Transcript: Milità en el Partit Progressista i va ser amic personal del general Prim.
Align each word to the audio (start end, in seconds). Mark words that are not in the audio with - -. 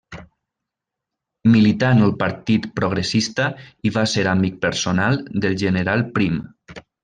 Milità 1.55 1.91
en 1.97 2.01
el 2.05 2.15
Partit 2.23 2.65
Progressista 2.81 3.47
i 3.89 3.93
va 3.99 4.07
ser 4.17 4.25
amic 4.35 4.59
personal 4.67 5.23
del 5.47 5.59
general 5.67 6.05
Prim. 6.19 6.43